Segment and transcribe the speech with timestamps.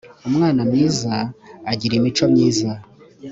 [0.27, 1.13] umwana mwiza
[1.71, 2.69] ajyirimico myiza.